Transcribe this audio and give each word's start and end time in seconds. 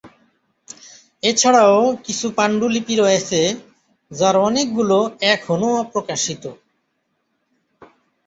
এছাড়াও 1.23 1.75
কিছু 2.05 2.27
পান্ডুলিপি 2.37 2.93
রয়েছে, 2.95 3.39
যার 4.11 4.35
অনেক 4.47 4.67
গুলো 4.77 4.97
এখনও 5.33 5.69
অপ্রকাশিত। 5.83 6.43